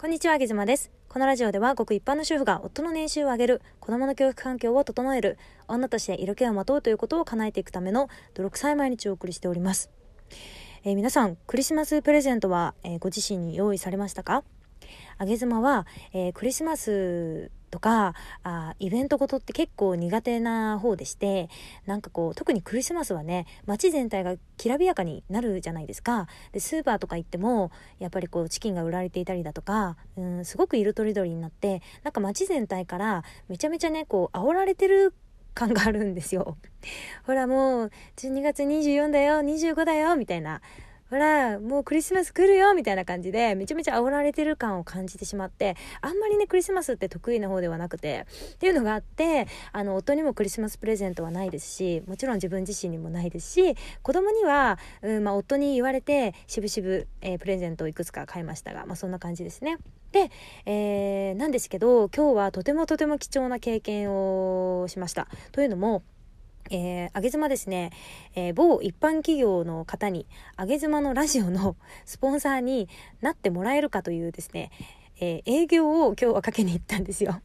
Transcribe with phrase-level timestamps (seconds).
[0.00, 0.92] こんにちは、あげずまです。
[1.08, 9.90] このラジオでは、ごく一般の主婦が夫の年収を上げる、子供の教育環境を整える、女として色気をまとうということを叶えていくための泥臭い毎日をお送りしております。
[10.84, 14.44] えー皆さん、クリスマスプレゼントは、えーご自身に用意されましたか？
[15.18, 21.48] あげ妻は、えークリスマスとかあイベントごとって結構苦手な方でして
[21.86, 35.14] なんかこう特にクリスマスはね街全体がきらびやかになるじゃないですかでスーパーとか行ってもやっぱりこうチキンが売られていたりだとかうんすごく色とりどりになってなんか街全体からめちゃめちゃねこう煽られてる
[35.54, 36.56] 感があるんですよ。
[37.26, 40.60] ほらもう12月24だよ25だよみたいな
[41.10, 59.78] ほら、もうクリスマス来るよみたいな感じで、めちゃめちゃ煽られてる感を感じてしまって、あんまりね、クリスマスって得意な方ではなくて、っていうのがあって、あの、夫にもクリスマスプレゼントはないですし、もちろん自分自身にもないですし、子供には、うん、まあ、夫に言われて、しぶしぶ、えープレゼントをいくつか買いましたが、まあ、そんな感じですね。
[60.12, 60.30] で、
[60.66, 65.26] えーなんですけど、今日はとてもとても貴重な経験をしました。
[65.52, 66.02] というのも、
[66.70, 67.90] えー、あげ妻ですね、
[68.34, 72.88] えー某一般企業の方に、あげ妻のラジオの スポンサーに
[73.20, 74.70] なってもらえるかというですね、
[75.20, 77.40] えー営業を今日はかけに行ったんですよ。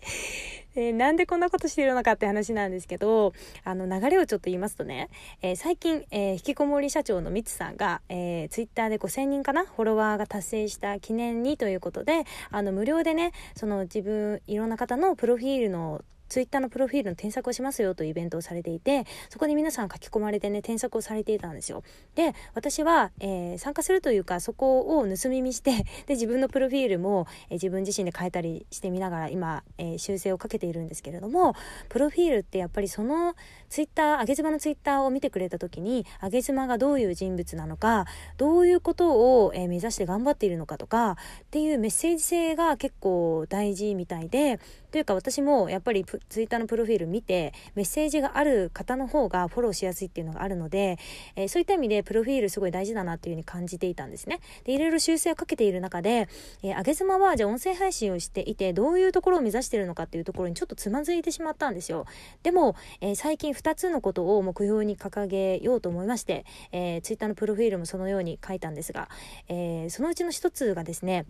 [0.76, 3.32] えーなんでこんなことしてるのかって話なんですけど、
[3.62, 5.08] あの流れをちょっと言いますとね、
[5.40, 16.02] えー最近、えー引きこもり社長のミツさんが、えー、ツイッターで5000人かなフォロワーが達成した記念にということで、あの無料でね、その自分、いろんな方のプロフィールの
[16.34, 21.84] ツイッターのプロフィールの添削をしますよというイベントをされていて、そこに皆さん書き込まれてね、添削をされていたんですよ。
[22.16, 31.54] で、私は、えー参加するというか、そこを盗み見して、で、自分のプロフィールも、えー自分自身で変えたりしてみながら、今、えー修正をかけているんですけれども、
[31.88, 33.36] プロフィールってやっぱりその
[33.68, 38.06] ツイッター、あげ妻のツイッターを見てくれた時に、あげ妻がどういう人物なのか、
[38.38, 44.58] どういうことを、えー目指して頑張っているのかとか、っていうメッセージ性が結構大事みたいで、
[44.90, 50.98] というか私もやっぱりプツイッターのプロフィール見てメッセージがある方の方がフォローしやすいっていうのがあるので、
[51.36, 54.40] えーそういった意味でプロフィールすごい大事だなっていうふうに感じていたんですね。
[54.64, 56.28] でいろいろ修正をかけている中で、
[56.62, 62.06] えー、上げ妻はじゃあ音声配信をしていてどういうところを目指しているのかっていうところにちょっとつまずいてしまったんですよ。
[62.42, 69.08] でも、えー最近2つのことを目標に掲げようと思いまして、えー、ツイッターのプロフィールもそのように書いたんですが、
[69.48, 71.26] えーそのうちの1つがですね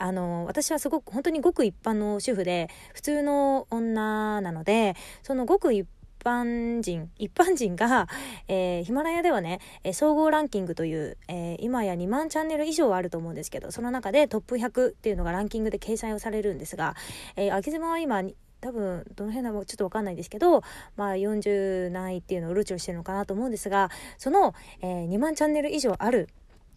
[0.00, 5.86] あの私はすごく本当にごく一般の主婦で普通の女なのでそのごく一
[6.24, 8.08] 般人一般人が、
[8.48, 16.94] えーヒマラヤではね、えー総合ランキングという、えー今や2万チャンネル以上あると思うんですけどその中でトップ100っていうのがランキングで掲載をされるんですが、
[17.36, 18.22] えー、秋妻は今
[18.60, 20.62] 多分どの辺だろうちょっと分かんないですけど、
[20.96, 26.28] まあ、40何位っていうのをうろちょろしてるのかなと思うんですがその、えー2万チャンネル以上ある、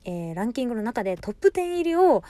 [0.06, 2.24] えーランキングの中でトップ10入りを、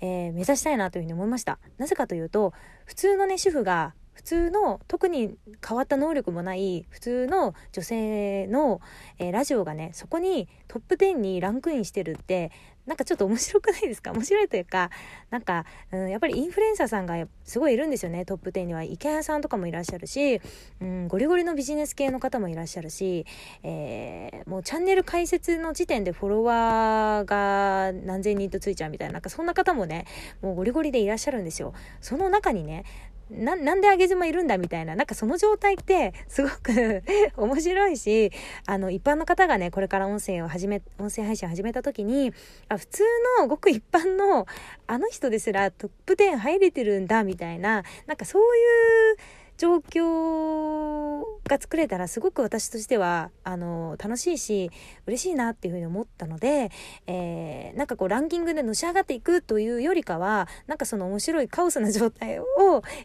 [0.00, 1.58] えー目指したいなというふうに思いました。
[1.78, 2.52] なぜかというと
[2.84, 8.80] 普通のね主婦が普通の特に変わった能力もない普通の女性の、
[9.18, 12.50] えーラジオがねそこにトップ10にランクインしてるって
[12.90, 14.10] なんかちょっと面白くないですか？
[14.12, 14.90] 面白いというか
[15.30, 18.24] なんか、うん、やっぱりインフルエンサーさんがすごいいるんですよね。
[18.24, 18.82] トップ10には。
[18.82, 20.40] 池谷さんとかもいらっしゃるし、
[20.80, 23.24] うん、ゴリゴリのビジネス系の方もいらっしゃるし、
[23.62, 30.06] えーもうチャンネル開設の時点でフォロワーが何千人とついちゃうみたいななんかそんな方もね
[30.42, 31.72] もうゴリゴリでいらっしゃるんですよ。
[32.00, 32.84] その中にね
[33.30, 37.04] ななんで上げ妻いるんだみたいななんかその状態ってすごく
[37.36, 38.32] 面白いし
[38.66, 42.32] あの一般の方がねこれから音声を始め音声配信を始めた時に
[42.68, 43.02] あ普通
[43.38, 44.46] のごく一般の
[44.86, 48.46] あの人ですらトップ10入れてるんだみたいななんかそうい
[49.12, 49.16] う
[49.58, 54.70] 状況が作れたらすごく私としてはあの楽しいし
[55.06, 56.70] 嬉しいなっていうふうに思ったので、
[57.06, 62.46] えーなんかこうランキングでのし上がっていくというよりかはなんかその面白いカオスな状態を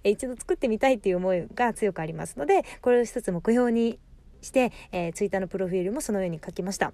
[0.04, 4.00] えー一度作ってみたいっていう思いが強くありますのでこれを一つ目標に
[4.42, 6.94] して、えー、ツイッターのプロフィールもそのように書きました。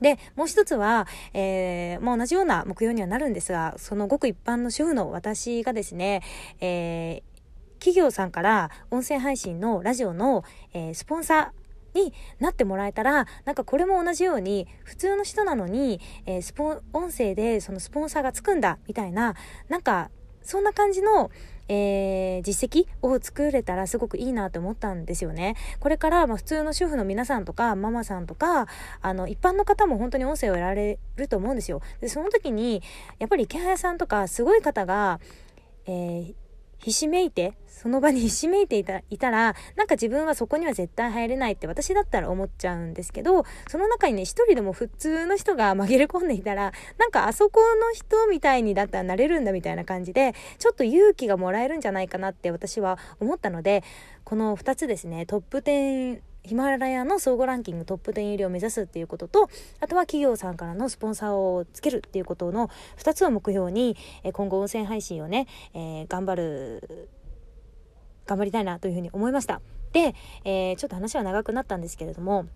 [0.00, 6.22] で、もう一つは、えー、まあ同じような目標にはなるんですが、そのごく一般の主婦の私がですね、
[6.60, 7.36] えー
[7.78, 19.34] 企業さんから音声配信のラジオの、えースポンサーになってもらえたら、なんかこれも同じように、普通の人なのに、えースポ、音声でそのスポンサーがつくんだ、みたいな、
[19.68, 20.10] なんか、
[20.42, 21.30] そんな感じの、
[21.68, 25.56] えー実績を作れたらすごくいいなと思ったんですよね。
[25.80, 28.66] これから、まあ、普通の主婦の皆さんとか、ママさんとか、
[29.00, 31.80] あの、一般の方も本当に音声を得られると思うんですよ。
[32.00, 32.82] で、その時に、
[33.18, 35.20] やっぱり池早さんとか、すごい方が、
[35.86, 36.34] えー
[36.78, 53.82] ひしめいて、その場に ひしめいていたいたら、なんか自分はそこには絶対入れないって私だったら思っちゃうんですけど、その中にね、一人でも普通の人が紛れ込んでいたら、なんかあそこの人みたいにだったらなれるんだみたいな感じで、ちょっと勇気がもらえるんじゃないかなって私は思ったので、
[54.24, 59.50] この2つですね、トップ10ヒマラヤの総合ランキングトップ10入りを目指すっていうことと、
[59.80, 67.10] あとは企業さんからのスポンサーをつけるっていうことの2つを目標に、え今後音声配信をね、えー、頑張る、
[68.26, 69.60] 頑張りたいなというふうに思いました。
[69.92, 70.14] で、
[70.44, 72.46] えー、ちょっと話は長くなったんですけれども、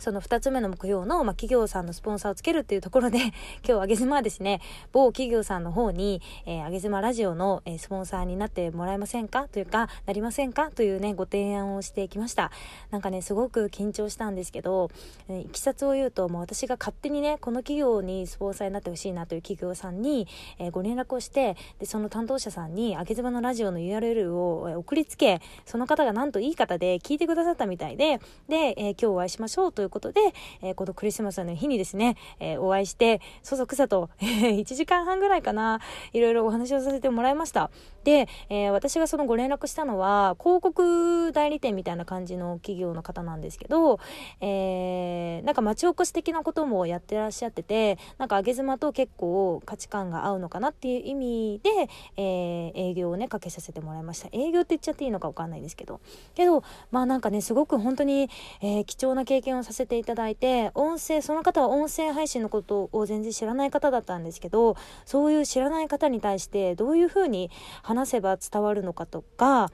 [0.00, 3.18] その2つ目の目標の、まあ、企業さんのスポンサーをつけるっていうところで、
[3.66, 4.60] 今日、あげずまはですね、
[4.92, 9.48] 某企業さんの方に、えー、あげずまラジオの、えー、スポンサーになってもらえませんか？
[9.48, 10.70] というか、なりませんか？
[10.70, 12.50] というね、ご提案をしてきました。
[12.90, 14.90] なんかね、すごく緊張したんですけど、
[15.28, 20.26] えー、いきさつを言うと、もう私が勝手にね、この企業にスポンサーになってほしいなという企業さんに、
[20.58, 30.20] えー、ご連絡をして、で、その担当者さんに、あげずまのラジオの URL を送りつけ、その方がなんといい方で聞いてくださったみたいで、で、えー、今日お会いしましょうということで、
[30.62, 35.80] えー、このクリスマスの日にですね、えー、お会いして、そそくさと、1時間半ぐらいかな、
[36.12, 37.70] いろいろお話をさせてもらいました。
[38.04, 44.00] で、えー、私がそのご連絡したのは、広告代理店みたいな感じの企業の方なんですけど、
[44.40, 51.70] えー、なんか町おこし的なこともやってらっしゃってて、なんか上げ妻と結構価値観が合うのかなっていう意味で、
[52.16, 54.28] えー、営業をね、かけさせてもらいました。
[54.32, 56.00] 営業って言っちゃっていいのかわかんないですけど。
[56.34, 67.50] けど、まあなんかね、すごく本当に、えー、貴重な経験をさせせていただいて、音声、その方は音声配信のことを全然知らない方だったんですけど、そういう知らない方に対してどういうふうに
[67.82, 69.70] 話せば伝わるのかとか、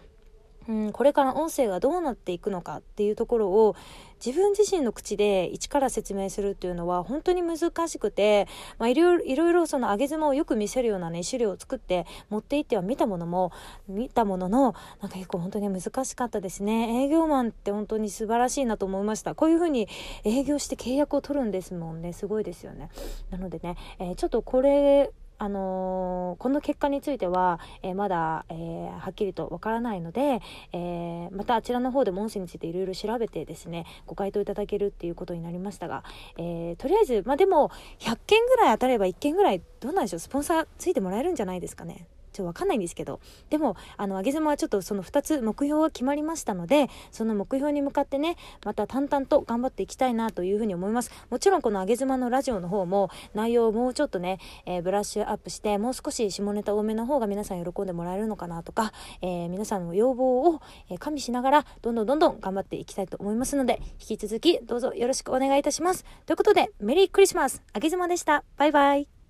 [0.68, 3.76] うん、これから音声がどうなっていくのかっていうところを
[4.24, 8.48] 自分自身の口で一から説明するっていうのは本当に難しくて、
[8.78, 13.52] まあ、いろいろいろその上げ妻をよく見せるようなね資料を作って持っていっては見たものも
[13.88, 17.04] 見たもののなんか結構本当に難しかったですね。
[17.04, 19.34] 営業マンって本当に素晴らしいなと思いました。
[19.34, 19.88] こういうふうに
[20.24, 22.12] 営業して契約を取るんですもんね。
[22.12, 22.90] すごいですよね。
[23.30, 30.40] なのでね、えー、ちょっとこれあのー、この結果については、えー、まだ、えー、はっきりとわからないので、
[30.72, 36.04] えまたあちらの方でも音声についていろいろ調べてですね、ご回答いただけるっていうことになりましたが、
[36.38, 42.06] えとりあえず、まあ、でも、100件ぐらい当たれば1件ぐらい、どうなんでしょう、スポンサーついてもらえるんじゃないですかね。
[42.36, 51.10] ちょっとわかんないんですけど、でも、あの、あげざまはちょっとその2つ目標が決まりましたので、その目標に向かってね、また淡々と頑張っていきたいなというふうに思います。
[51.30, 58.92] もちろんこのあげざまのラジオの方も、内容をもうちょっとね、えー、ブラッシュアップして、もう少し下ネタ多めの方が皆さん喜んでもらえるのかなとか、
[59.22, 60.60] えー、皆さんの要望を、
[60.98, 66.04] 加味しながら、どんどんどんどん頑張っていきたいと思いますので、引き続きどうぞよろしくお願いいたします。
[66.26, 68.44] ということで、メリークリスマスあげずまでした。
[68.56, 69.25] バイバイ。